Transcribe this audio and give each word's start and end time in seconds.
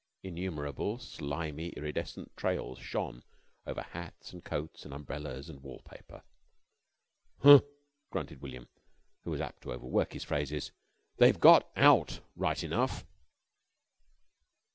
Innumerable 0.23 0.97
slimy 0.97 1.69
iridescent 1.77 2.35
trails 2.35 2.79
shone 2.79 3.21
over 3.67 3.83
hats, 3.83 4.33
and 4.33 4.43
coats, 4.43 4.83
and 4.83 4.95
umbrellas, 4.95 5.47
and 5.47 5.61
wall 5.61 5.83
paper. 5.85 6.23
"Huh!" 7.43 7.59
grunted 8.09 8.41
William, 8.41 8.67
who 9.25 9.29
was 9.29 9.41
apt 9.41 9.61
to 9.61 9.71
overwork 9.71 10.13
his 10.13 10.23
phrases. 10.23 10.71
"They've 11.17 11.39
got 11.39 11.69
out 11.75 12.19
right 12.35 12.63
enough." 12.63 13.05